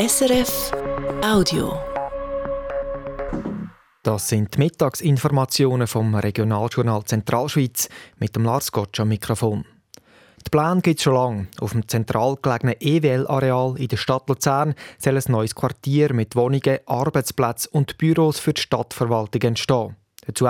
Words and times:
SRF 0.00 0.70
Audio. 1.24 1.76
Das 4.04 4.28
sind 4.28 4.54
die 4.54 4.58
Mittagsinformationen 4.60 5.88
vom 5.88 6.14
Regionaljournal 6.14 7.02
Zentralschweiz 7.02 7.88
mit 8.20 8.36
dem 8.36 8.44
Lars 8.44 8.70
Gottsch 8.70 9.00
am 9.00 9.08
Mikrofon. 9.08 9.64
Die 10.46 10.50
Pläne 10.50 10.82
gibt 10.82 11.00
es 11.00 11.02
schon 11.02 11.14
lange. 11.14 11.48
Auf 11.58 11.72
dem 11.72 11.88
zentral 11.88 12.36
gelegenen 12.40 12.76
EWL-Areal 12.78 13.74
in 13.76 13.88
der 13.88 13.96
Stadt 13.96 14.28
Luzern 14.28 14.76
soll 14.98 15.16
ein 15.16 15.32
neues 15.32 15.56
Quartier 15.56 16.14
mit 16.14 16.36
Wohnungen, 16.36 16.78
Arbeitsplätzen 16.86 17.72
und 17.72 17.98
Büros 17.98 18.38
für 18.38 18.52
die 18.52 18.62
Stadtverwaltung 18.62 19.42
entstehen. 19.42 19.96
Dazu 20.28 20.46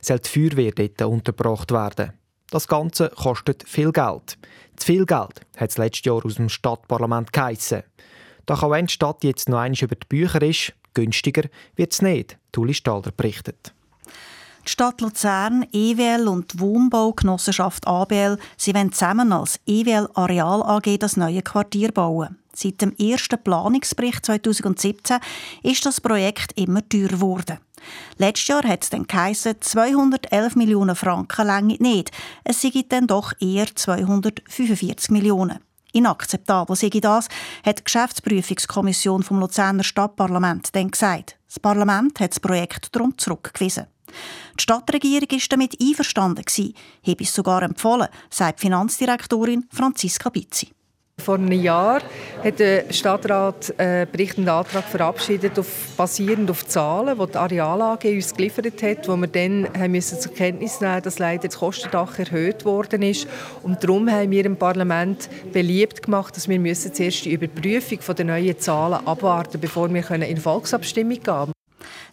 soll 0.00 0.18
die 0.20 0.28
Feuerwehr 0.28 0.70
dort 0.70 1.10
untergebracht 1.10 1.72
werden. 1.72 2.12
Das 2.52 2.68
Ganze 2.68 3.08
kostet 3.08 3.68
viel 3.68 3.90
Geld. 3.90 4.38
Zu 4.76 4.86
viel 4.86 5.06
Geld 5.06 5.40
hat 5.56 5.70
es 5.70 5.78
letztes 5.78 6.04
Jahr 6.04 6.24
aus 6.24 6.36
dem 6.36 6.48
Stadtparlament 6.48 7.32
geheissen. 7.32 7.82
Doch 8.46 8.62
auch 8.62 8.70
wenn 8.70 8.86
die 8.86 8.92
Stadt 8.92 9.24
jetzt 9.24 9.48
noch 9.48 9.58
einmal 9.58 9.82
über 9.82 9.94
die 9.94 10.06
Bücher 10.08 10.42
ist, 10.42 10.72
günstiger 10.94 11.48
wird 11.76 11.92
es 11.92 12.02
nicht, 12.02 12.38
Tuli 12.52 12.74
Stalder 12.74 13.12
berichtet. 13.12 13.72
Die 14.64 14.70
Stadt 14.70 15.00
Luzern, 15.00 15.66
EWL 15.72 16.28
und 16.28 16.52
die 16.52 16.60
Wohnbaugenossenschaft 16.60 17.86
ABL 17.86 18.38
sie 18.56 18.74
wollen 18.74 18.92
zusammen 18.92 19.32
als 19.32 19.58
EWL 19.66 20.08
Areal 20.14 20.62
AG 20.62 20.98
das 20.98 21.16
neue 21.16 21.42
Quartier 21.42 21.90
bauen. 21.90 22.38
Seit 22.54 22.80
dem 22.80 22.94
ersten 22.96 23.42
Planungsbericht 23.42 24.24
2017 24.24 25.18
ist 25.62 25.84
das 25.84 26.00
Projekt 26.00 26.52
immer 26.56 26.86
teurer 26.88 27.08
geworden. 27.08 27.58
Letztes 28.18 28.48
Jahr 28.48 28.62
hat 28.62 28.84
es 28.84 28.90
dann 28.90 29.06
geheissen, 29.06 29.56
211 29.58 30.54
Millionen 30.54 30.94
Franken 30.94 31.46
länge 31.46 31.76
nicht. 31.80 32.12
Es 32.44 32.62
sei 32.62 32.84
dann 32.88 33.08
doch 33.08 33.32
eher 33.40 33.66
245 33.74 35.10
Millionen. 35.10 35.58
Inakzeptabel 35.92 36.76
sei 36.76 36.88
das, 36.88 37.28
hat 37.64 37.78
die 37.78 37.84
Geschäftsprüfungskommission 37.84 39.22
vom 39.22 39.38
Luzerner 39.38 39.84
Stadtparlament 39.84 40.74
dann 40.74 40.90
gesagt. 40.90 41.36
Das 41.46 41.60
Parlament 41.60 42.18
hat 42.20 42.30
das 42.30 42.40
Projekt 42.40 42.94
darum 42.94 43.16
zurückgewiesen. 43.18 43.86
Die 44.58 44.62
Stadtregierung 44.62 45.30
war 45.30 45.40
damit 45.48 45.80
einverstanden, 45.80 46.44
habe 46.46 47.24
es 47.24 47.34
sogar 47.34 47.62
empfohlen, 47.62 48.08
sagt 48.30 48.60
Finanzdirektorin 48.60 49.66
Franziska 49.70 50.28
Bizzi. 50.30 50.72
Vor 51.22 51.36
einem 51.36 51.52
Jahr 51.52 52.00
hat 52.42 52.58
der 52.58 52.92
Stadtrat 52.92 53.72
einen 53.78 54.10
berichtenden 54.10 54.52
Antrag 54.52 54.84
verabschiedet, 54.84 55.58
auf, 55.58 55.66
basierend 55.96 56.50
auf 56.50 56.66
Zahlen, 56.66 57.16
die 57.18 57.26
die 57.26 57.36
Areal 57.36 57.98
uns 58.02 58.34
geliefert 58.34 58.82
hat, 58.82 59.08
wo 59.08 59.16
wir 59.16 59.28
dann 59.28 59.68
haben 59.78 59.92
müssen 59.92 60.20
zur 60.20 60.34
Kenntnis 60.34 60.80
nehmen 60.80 61.02
dass 61.02 61.18
leider 61.18 61.48
das 61.48 61.58
Kostendach 61.58 62.18
erhöht 62.18 62.64
worden 62.64 63.02
ist. 63.02 63.28
Und 63.62 63.84
darum 63.84 64.10
haben 64.10 64.30
wir 64.30 64.44
im 64.44 64.56
Parlament 64.56 65.28
beliebt 65.52 66.02
gemacht, 66.02 66.36
dass 66.36 66.48
wir 66.48 66.58
müssen 66.58 66.92
zuerst 66.92 67.24
die 67.24 67.32
Überprüfung 67.32 67.98
der 68.16 68.24
neuen 68.24 68.58
Zahlen 68.58 69.06
abwarten 69.06 69.60
bevor 69.60 69.92
wir 69.92 70.10
in 70.10 70.36
Volksabstimmung 70.36 71.14
gehen 71.14 71.24
können. 71.24 71.61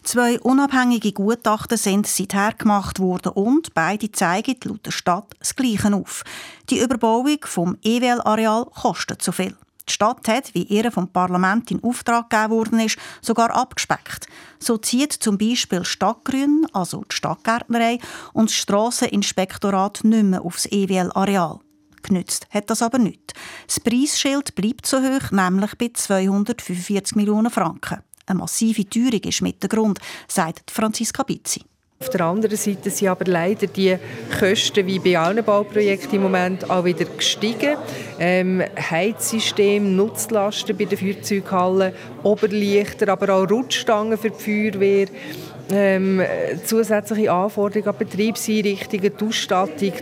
Zwei 0.02 0.40
unabhängige 0.40 1.12
Gutachten 1.12 1.78
sind 1.78 2.06
seither 2.06 2.52
gemacht 2.52 2.98
worden 2.98 3.32
und 3.32 3.74
beide 3.74 4.10
zeigen 4.12 4.56
laut 4.64 4.86
der 4.86 4.90
Stadt 4.90 5.34
das 5.38 5.56
Gleiche 5.56 5.94
auf. 5.94 6.24
Die 6.68 6.80
Überbauung 6.80 7.38
vom 7.44 7.76
EWL-Areal 7.82 8.66
kostet 8.66 9.22
zu 9.22 9.32
viel. 9.32 9.56
Die 9.88 9.94
Stadt 9.94 10.28
hat, 10.28 10.54
wie 10.54 10.62
ihr 10.62 10.92
vom 10.92 11.08
Parlament 11.08 11.70
in 11.72 11.82
Auftrag 11.82 12.30
gegeben 12.30 12.52
worden 12.52 12.78
ist, 12.78 12.96
sogar 13.20 13.50
abgespeckt. 13.50 14.28
So 14.60 14.76
zieht 14.76 15.12
zum 15.12 15.36
Beispiel 15.36 15.84
Stadtgrün, 15.84 16.66
also 16.72 17.04
die 17.10 17.16
Stadtgärtnerei, 17.16 17.98
und 18.32 18.50
das 18.50 18.56
Strasseninspektorat 18.56 20.04
nicht 20.04 20.24
mehr 20.24 20.42
aufs 20.42 20.66
EWL-Areal. 20.66 21.58
Genützt 22.02 22.46
hat 22.50 22.70
das 22.70 22.82
aber 22.82 22.98
nicht. 22.98 23.34
Das 23.66 23.80
Preisschild 23.80 24.54
bleibt 24.54 24.86
so 24.86 24.98
hoch, 24.98 25.30
nämlich 25.32 25.76
bei 25.76 25.90
245 25.92 27.16
Millionen 27.16 27.50
Franken. 27.50 27.98
Eine 28.30 28.38
massive 28.38 28.88
Teuerung 28.88 29.24
ist 29.24 29.42
mit 29.42 29.60
der 29.60 29.68
Grund, 29.68 29.98
sagt 30.28 30.70
Franziska 30.70 31.24
Bizzi. 31.24 31.62
Auf 31.98 32.10
der 32.10 32.20
anderen 32.20 32.56
Seite 32.56 32.88
sind 32.88 33.08
aber 33.08 33.24
leider 33.24 33.66
die 33.66 33.96
Kosten 34.38 34.86
wie 34.86 35.00
bei 35.00 35.18
allen 35.18 35.44
Bauprojekten 35.44 36.14
im 36.14 36.22
Moment 36.22 36.70
auch 36.70 36.84
wieder 36.84 37.06
gestiegen. 37.06 37.76
Ähm, 38.20 38.62
Heizsystem, 38.90 39.96
Nutzlasten 39.96 40.76
bei 40.76 40.84
den 40.84 40.96
Feuerzeughallen, 40.96 41.92
Oberlichter, 42.22 43.08
aber 43.08 43.34
auch 43.34 43.50
Rutschstangen 43.50 44.16
für 44.16 44.30
die 44.30 44.70
Feuerwehr. 44.70 45.08
Ähm, 45.72 46.22
zusätzliche 46.64 47.32
Anforderungen 47.32 47.88
an 47.88 47.98
Betriebseinrichtungen, 47.98 49.12
die 49.20 49.24
Ausstattung, 49.24 49.92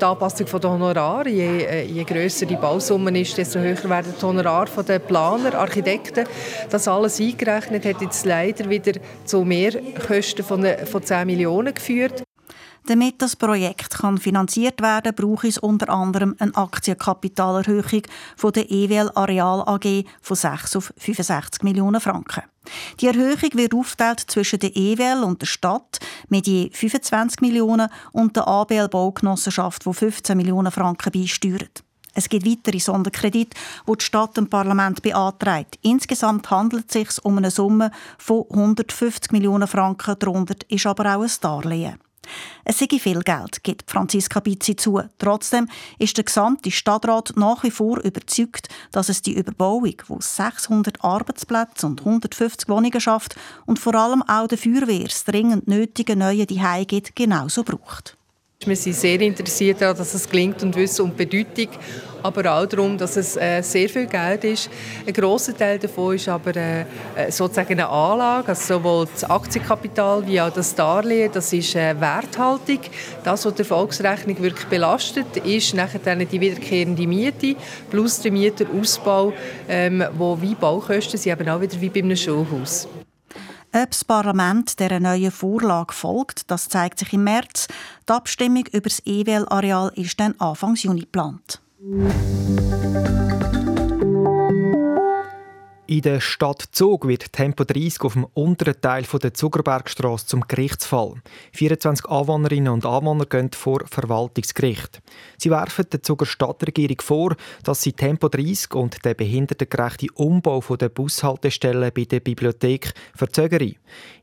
die 0.00 0.04
Anpassung 0.04 0.46
der 0.46 0.70
Honorare. 0.70 1.28
Je, 1.28 1.64
äh, 1.64 1.84
je 1.84 2.04
grösser 2.04 2.46
die 2.46 2.56
Bausumme 2.56 3.18
ist, 3.18 3.36
desto 3.36 3.58
höher 3.58 3.88
werden 3.88 4.14
die 4.18 4.24
Honorare 4.24 4.84
der 4.84 4.98
Planer, 4.98 5.54
Architekten. 5.54 6.26
Das 6.70 6.88
alles 6.88 7.20
eingerechnet 7.20 7.84
hat 7.84 8.00
jetzt 8.00 8.24
leider 8.24 8.68
wieder 8.68 8.92
zu 9.24 9.44
Mehrkosten 9.44 10.44
von, 10.44 10.64
äh, 10.64 10.84
von 10.86 11.02
10 11.02 11.26
Millionen 11.26 11.74
geführt. 11.74 12.25
Damit 12.88 13.20
das 13.20 13.34
Projekt 13.34 13.98
kann 13.98 14.16
finanziert 14.16 14.80
werden 14.80 15.14
kann, 15.14 15.28
braucht 15.28 15.44
es 15.44 15.58
unter 15.58 15.88
anderem 15.88 16.36
eine 16.38 16.54
Aktienkapitalerhöhung 16.54 18.02
von 18.36 18.52
der 18.52 18.70
EWL 18.70 19.10
Areal 19.12 19.62
AG 19.66 20.04
von 20.22 20.36
6 20.36 20.76
auf 20.76 20.94
65 20.96 21.64
Millionen 21.64 22.00
Franken. 22.00 22.44
Die 23.00 23.08
Erhöhung 23.08 23.50
wird 23.54 23.74
aufgeteilt 23.74 24.20
zwischen 24.28 24.60
der 24.60 24.76
EWL 24.76 25.24
und 25.24 25.42
der 25.42 25.46
Stadt 25.46 25.98
mit 26.28 26.46
je 26.46 26.70
25 26.72 27.40
Millionen 27.40 27.88
und 28.12 28.36
der 28.36 28.46
ABL 28.46 28.88
Baugenossenschaft, 28.88 29.84
die 29.84 29.92
15 29.92 30.36
Millionen 30.36 30.70
Franken 30.70 31.10
beisteuert. 31.10 31.82
Es 32.14 32.28
gibt 32.28 32.46
weitere 32.46 32.78
Sonderkredite, 32.78 33.58
die 33.86 33.96
die 33.98 34.04
Stadt 34.04 34.36
dem 34.36 34.48
Parlament 34.48 35.02
beantragt. 35.02 35.78
Insgesamt 35.82 36.48
handelt 36.50 36.86
es 36.86 36.92
sich 36.92 37.24
um 37.24 37.36
eine 37.36 37.50
Summe 37.50 37.90
von 38.16 38.44
150 38.48 39.32
Millionen 39.32 39.66
Franken. 39.66 40.16
Darunter 40.18 40.54
ist 40.68 40.86
aber 40.86 41.16
auch 41.16 41.22
ein 41.22 41.30
Darlehen. 41.40 42.05
Es 42.64 42.78
sei 42.78 42.86
viel 42.98 43.20
Geld, 43.20 43.62
gibt 43.62 43.90
Franziska 43.90 44.40
Bizzi 44.40 44.76
zu. 44.76 45.00
Trotzdem 45.18 45.68
ist 45.98 46.16
der 46.16 46.24
gesamte 46.24 46.70
Stadtrat 46.70 47.32
nach 47.36 47.62
wie 47.62 47.70
vor 47.70 47.98
überzeugt, 48.00 48.68
dass 48.92 49.08
es 49.08 49.22
die 49.22 49.34
Überbauung, 49.34 49.84
die 49.84 50.16
600 50.18 51.02
Arbeitsplätze 51.04 51.86
und 51.86 52.00
150 52.00 52.68
Wohnungen 52.68 53.00
schafft 53.00 53.36
und 53.66 53.78
vor 53.78 53.94
allem 53.94 54.22
auch 54.22 54.46
der 54.46 54.58
Feuerwehr 54.58 55.08
dringend 55.26 55.68
nötige 55.68 56.16
neue 56.16 56.46
Zuhause 56.46 56.86
gibt, 56.86 57.16
genauso 57.16 57.62
braucht. 57.62 58.15
Wir 58.64 58.74
sind 58.74 58.94
sehr 58.94 59.20
interessiert 59.20 59.80
daran, 59.80 59.96
dass 59.96 60.14
es 60.14 60.28
gelingt 60.28 60.62
und 60.62 60.74
wissen 60.74 61.02
um 61.02 61.14
Bedeutung, 61.14 61.68
aber 62.22 62.52
auch 62.52 62.66
darum, 62.66 62.98
dass 62.98 63.16
es 63.16 63.36
äh, 63.36 63.62
sehr 63.62 63.88
viel 63.88 64.06
Geld 64.06 64.42
ist. 64.44 64.70
Ein 65.06 65.12
grosser 65.12 65.56
Teil 65.56 65.78
davon 65.78 66.16
ist 66.16 66.28
aber 66.28 66.56
äh, 66.56 66.80
äh, 66.80 67.30
sozusagen 67.30 67.74
eine 67.74 67.88
Anlage, 67.88 68.48
also 68.48 68.74
sowohl 68.74 69.06
das 69.12 69.22
Aktienkapital 69.24 70.26
wie 70.26 70.40
auch 70.40 70.50
das 70.50 70.74
Darlehen, 70.74 71.30
das 71.32 71.52
ist 71.52 71.76
äh, 71.76 71.94
Werthaltung. 72.00 72.80
Das, 73.22 73.44
was 73.44 73.54
die 73.54 73.62
Volksrechnung 73.62 74.42
wirklich 74.42 74.66
belastet, 74.66 75.36
ist 75.36 75.74
nachher 75.74 76.16
die 76.16 76.40
wiederkehrende 76.40 77.06
Miete 77.06 77.54
plus 77.90 78.20
der 78.20 78.32
Mieterausbau, 78.32 79.32
ähm, 79.68 80.02
wo 80.16 80.40
wie 80.40 80.56
Baukosten 80.56 81.18
sind, 81.18 81.40
aber 81.40 81.54
auch 81.54 81.60
wieder 81.60 81.80
wie 81.80 81.90
bei 81.90 82.00
einem 82.00 82.16
Schulhaus. 82.16 82.88
Ob 83.72 83.90
das 83.90 84.04
Parlament 84.04 84.78
dieser 84.80 85.00
neuen 85.00 85.30
Vorlage 85.30 85.92
folgt, 85.92 86.50
das 86.50 86.68
zeigt 86.68 86.98
sich 86.98 87.12
im 87.12 87.24
März. 87.24 87.68
Die 88.08 88.12
Abstimmung 88.12 88.64
über 88.72 88.88
das 88.88 89.02
EWL-Areal 89.04 89.92
ist 89.96 90.18
dann 90.18 90.34
Anfang 90.38 90.74
Juni 90.76 91.00
geplant. 91.00 91.60
In 95.88 96.00
der 96.00 96.18
Stadt 96.18 96.64
Zug 96.72 97.06
wird 97.06 97.32
Tempo 97.32 97.62
30 97.62 98.00
auf 98.00 98.14
dem 98.14 98.24
unteren 98.34 98.80
Teil 98.80 99.04
der 99.04 99.34
Zuckerbergstraße 99.34 100.26
zum 100.26 100.40
Gerichtsfall. 100.48 101.14
24 101.52 102.06
Anwohnerinnen 102.06 102.72
und 102.72 102.84
Anwohner 102.84 103.24
gehen 103.24 103.52
vor 103.52 103.82
Verwaltungsgericht. 103.88 105.00
Sie 105.38 105.48
werfen 105.48 105.84
der 105.92 106.02
Zuger 106.02 106.26
Stadtregierung 106.26 107.00
vor, 107.00 107.36
dass 107.62 107.82
sie 107.82 107.92
Tempo 107.92 108.28
30 108.28 108.74
und 108.74 109.04
den 109.04 109.14
behindertengerechten 109.14 110.10
Umbau 110.14 110.60
der 110.74 110.88
Bushaltestellen 110.88 111.92
bei 111.94 112.02
der 112.02 112.18
Bibliothek 112.18 112.92
verzögere. 113.14 113.74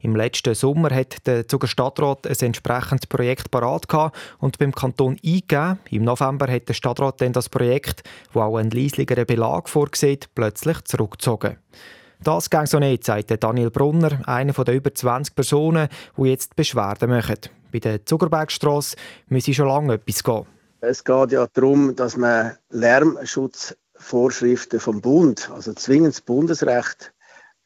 Im 0.02 0.18
letzten 0.18 0.56
Sommer 0.56 0.94
hat 0.94 1.26
der 1.26 1.48
Zuger 1.48 1.68
Stadtrat 1.68 2.28
ein 2.28 2.36
entsprechendes 2.48 3.08
Projekt 3.08 3.52
parat 3.52 3.88
und 4.40 4.58
beim 4.58 4.76
Kanton 4.76 5.18
eingegeben. 5.24 5.80
Im 5.92 6.04
November 6.04 6.52
hat 6.52 6.68
der 6.68 6.74
Stadtrat 6.74 7.22
dann 7.22 7.32
das 7.32 7.48
Projekt, 7.48 8.04
wo 8.34 8.42
auch 8.42 8.58
ein 8.58 8.70
leisligeren 8.70 9.26
Belag 9.26 9.70
vorsieht, 9.70 10.28
plötzlich 10.36 10.82
zurückgezogen. 10.84 11.53
Das 12.24 12.50
ging 12.50 12.66
so 12.66 12.80
nicht, 12.80 13.04
sagt 13.04 13.44
Daniel 13.44 13.70
Brunner, 13.70 14.22
einer 14.26 14.54
der 14.54 14.76
über 14.76 14.94
20 14.94 15.36
Personen, 15.36 15.90
die 16.18 16.30
jetzt 16.30 16.56
Beschwerden 16.56 17.10
machen. 17.10 17.40
Bei 17.72 17.80
der 17.80 18.06
Zuckerbergstrasse 18.06 18.96
müsse 19.28 19.54
schon 19.54 19.68
lange 19.68 19.96
etwas 19.96 20.24
gehen. 20.24 20.46
Es 20.80 21.04
geht 21.04 21.32
ja 21.32 21.46
darum, 21.54 21.94
dass 21.96 22.16
man 22.18 22.56
Lärmschutzvorschriften 22.70 24.80
vom 24.80 25.02
Bund, 25.02 25.50
also 25.54 25.74
zwingendes 25.74 26.22
Bundesrecht, 26.22 27.12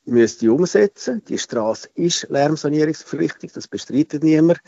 müsste 0.05 0.51
umsetzen. 0.51 1.21
Die 1.27 1.37
Straße 1.37 1.89
ist 1.95 2.27
lärmsanierungspflichtig, 2.29 3.51
das 3.53 3.67
bestreitet 3.67 4.23
niemand. 4.23 4.59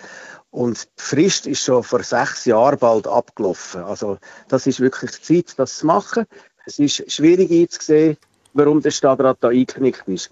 Und 0.51 0.83
die 0.83 1.01
Frist 1.01 1.47
ist 1.47 1.63
schon 1.63 1.83
vor 1.83 2.03
sechs 2.03 2.45
Jahren 2.45 2.77
bald 2.77 3.07
abgelaufen. 3.07 3.81
Also 3.83 4.19
das 4.49 4.67
ist 4.67 4.79
wirklich 4.79 5.09
die 5.11 5.21
Zeit, 5.21 5.57
das 5.57 5.77
zu 5.77 5.87
machen. 5.87 6.25
Es 6.65 6.77
ist 6.77 7.11
schwierig 7.11 7.49
einzusehen, 7.51 8.17
warum 8.53 8.81
der 8.81 8.91
Stadtrat 8.91 9.37
da 9.41 9.49
eingeknickt 9.49 10.07
ist. 10.07 10.31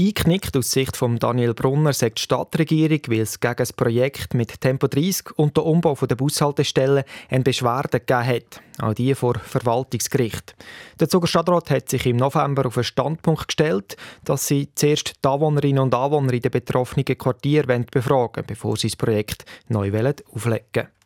Eingeknickt 0.00 0.56
aus 0.56 0.70
Sicht 0.70 0.96
von 0.96 1.18
Daniel 1.18 1.54
Brunner 1.54 1.92
sagt 1.92 2.18
die 2.18 2.22
Stadtregierung, 2.22 3.00
weil 3.08 3.22
es 3.22 3.40
gegen 3.40 3.56
das 3.56 3.72
Projekt 3.72 4.32
mit 4.32 4.60
Tempo 4.60 4.86
30 4.86 5.36
und 5.36 5.56
der 5.56 5.66
Umbau 5.66 5.96
der 5.96 6.14
Bushaltestellen 6.14 7.02
eine 7.28 7.42
Beschwerde 7.42 7.98
gegeben 7.98 8.26
hat, 8.26 8.60
auch 8.80 8.94
die 8.94 9.12
vor 9.16 9.34
Verwaltungsgericht. 9.34 10.54
Der 11.00 11.08
Zuger 11.08 11.26
Stadtrat 11.26 11.70
hat 11.70 11.88
sich 11.88 12.06
im 12.06 12.16
November 12.16 12.66
auf 12.66 12.76
einen 12.76 12.84
Standpunkt 12.84 13.48
gestellt, 13.48 13.96
dass 14.24 14.46
sie 14.46 14.68
zuerst 14.76 15.14
die 15.24 15.28
Anwohnerinnen 15.28 15.82
und 15.82 15.94
Anwohner 15.96 16.32
in 16.32 16.42
den 16.42 16.52
betroffenen 16.52 17.04
Quartieren 17.04 17.84
befragen 17.90 18.36
wollen, 18.36 18.46
bevor 18.46 18.76
sie 18.76 18.90
das 18.90 18.96
Projekt 18.96 19.46
neu 19.66 19.88
auflegen 19.88 20.62
wollen. 20.76 20.97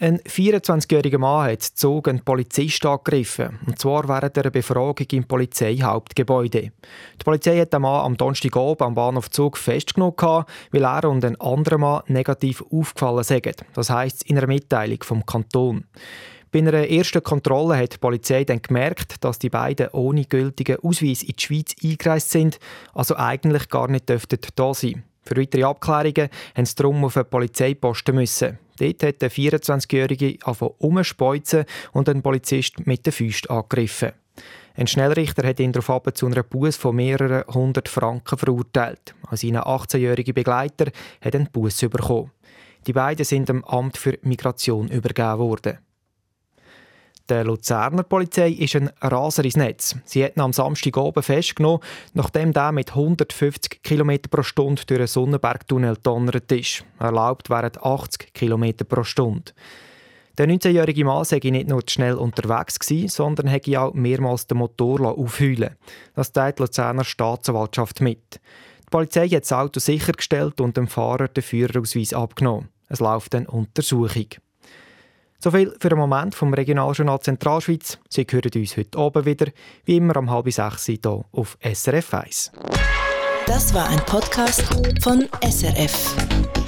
Ein 0.00 0.20
24-jähriger 0.20 1.18
Mann 1.18 1.50
hat 1.50 1.62
Zug 1.62 2.06
einen 2.06 2.20
Polizist 2.20 2.86
angegriffen, 2.86 3.58
und 3.66 3.80
zwar 3.80 4.06
während 4.06 4.38
einer 4.38 4.52
Befragung 4.52 5.08
im 5.10 5.24
Polizeihauptgebäude. 5.24 6.70
Die 7.20 7.24
Polizei 7.24 7.58
hat 7.58 7.72
den 7.72 7.82
Mann 7.82 8.04
am 8.04 8.16
Donnerstagabend 8.16 8.82
am 8.82 8.94
Bahnhof 8.94 9.28
Zug 9.28 9.58
festgenommen, 9.58 10.44
weil 10.70 10.84
er 10.84 11.10
und 11.10 11.24
ein 11.24 11.40
anderer 11.40 11.78
Mann 11.78 12.02
negativ 12.06 12.62
aufgefallen 12.70 13.24
sind. 13.24 13.64
Das 13.74 13.90
heisst 13.90 14.22
in 14.22 14.38
einer 14.38 14.46
Mitteilung 14.46 15.02
vom 15.02 15.26
Kanton. 15.26 15.84
Bei 16.52 16.60
einer 16.60 16.88
ersten 16.88 17.24
Kontrolle 17.24 17.76
hat 17.76 17.94
die 17.94 17.98
Polizei 17.98 18.44
dann 18.44 18.62
gemerkt, 18.62 19.24
dass 19.24 19.40
die 19.40 19.50
beiden 19.50 19.88
ohne 19.88 20.26
gültigen 20.26 20.78
Ausweis 20.80 21.24
in 21.24 21.34
die 21.36 21.42
Schweiz 21.42 21.74
eingereist 21.82 22.30
sind, 22.30 22.60
also 22.94 23.16
eigentlich 23.16 23.68
gar 23.68 23.88
nicht 23.88 24.08
dürften 24.08 24.38
da 24.54 24.72
sein. 24.74 25.02
Für 25.28 25.36
weitere 25.36 25.64
Abklärungen 25.64 26.30
mussten 26.56 26.64
sie 26.64 26.74
darum 26.76 27.04
auf 27.04 27.16
eine 27.18 27.24
Polizeiposten 27.24 28.14
müssen. 28.14 28.58
Dort 28.78 29.02
hat 29.02 29.20
der 29.20 29.30
24-Jährige 29.30 30.38
umspeuzen 30.78 31.64
und 31.92 32.08
einen 32.08 32.22
Polizist 32.22 32.86
mit 32.86 33.04
den 33.04 33.12
Füßen 33.12 33.50
angegriffen. 33.50 34.12
Ein 34.74 34.86
Schnellrichter 34.86 35.46
hat 35.46 35.60
ihn 35.60 35.72
daraufhin 35.72 36.14
zu 36.14 36.26
einer 36.26 36.42
Buß 36.42 36.76
von 36.76 36.96
mehreren 36.96 37.44
hundert 37.52 37.88
Franken 37.88 38.38
verurteilt. 38.38 39.14
Sein 39.32 39.58
18-jähriger 39.58 40.32
Begleiter 40.32 40.86
hat 41.20 41.34
einen 41.34 41.50
Buß 41.50 41.80
bekommen. 41.80 42.30
Die 42.86 42.92
beiden 42.94 43.24
sind 43.24 43.50
dem 43.50 43.64
Amt 43.64 43.98
für 43.98 44.18
Migration 44.22 44.88
übergeben 44.88 45.38
worden. 45.40 45.78
Der 47.28 47.44
Luzerner 47.44 48.04
Polizei 48.04 48.52
ist 48.52 48.74
ein 48.74 48.90
Raser 49.02 49.44
ins 49.44 49.56
Netz. 49.56 49.94
Sie 50.06 50.24
hat 50.24 50.36
ihn 50.36 50.40
am 50.40 50.54
Samstag 50.54 50.96
oben 50.96 51.22
festgenommen, 51.22 51.80
nachdem 52.14 52.54
der 52.54 52.72
mit 52.72 52.90
150 52.90 53.82
km 53.82 54.12
pro 54.30 54.42
Stunde 54.42 54.82
durch 54.86 54.98
den 54.98 55.06
Sonnenbergtunnel 55.06 55.98
donnert 56.02 56.50
ist. 56.50 56.86
Erlaubt 56.98 57.50
wären 57.50 57.72
80 57.78 58.32
km 58.32 58.72
pro 58.88 59.04
Stunde. 59.04 59.52
Der 60.38 60.48
19-jährige 60.48 61.04
Mann 61.04 61.24
sei 61.24 61.40
nicht 61.42 61.68
nur 61.68 61.82
schnell 61.86 62.14
unterwegs 62.14 62.78
gewesen, 62.78 63.08
sondern 63.08 63.48
hätte 63.48 63.78
auch 63.78 63.92
mehrmals 63.92 64.46
den 64.46 64.58
Motor 64.58 65.18
aufheulen 65.18 65.76
Das 66.14 66.32
teilt 66.32 66.58
die 66.58 66.62
Luzerner 66.62 67.04
Staatsanwaltschaft 67.04 68.00
mit. 68.00 68.40
Die 68.84 68.90
Polizei 68.90 69.28
hat 69.28 69.42
das 69.42 69.52
Auto 69.52 69.80
sichergestellt 69.80 70.62
und 70.62 70.78
dem 70.78 70.88
Fahrer 70.88 71.28
den 71.28 71.42
Führerausweis 71.42 72.14
abgenommen. 72.14 72.68
Es 72.88 73.00
läuft 73.00 73.34
eine 73.34 73.50
Untersuchung. 73.50 74.28
So 75.40 75.52
viel 75.52 75.72
für 75.78 75.88
den 75.88 75.98
Moment 75.98 76.34
vom 76.34 76.52
Regionaljournal 76.52 77.20
Zentralschweiz. 77.20 77.98
Sie 78.08 78.26
hören 78.28 78.50
uns 78.56 78.76
heute 78.76 78.98
oben 78.98 79.24
wieder, 79.24 79.46
wie 79.84 79.98
immer 79.98 80.16
um 80.16 80.30
halb 80.30 80.50
sechs 80.50 80.86
hier 80.86 81.24
auf 81.30 81.56
SRF 81.62 82.14
1. 82.14 82.52
Das 83.46 83.72
war 83.72 83.88
ein 83.88 84.00
Podcast 84.00 84.62
von 85.00 85.28
SRF. 85.40 86.67